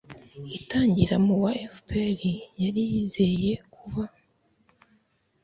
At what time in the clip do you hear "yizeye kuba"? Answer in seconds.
2.91-4.03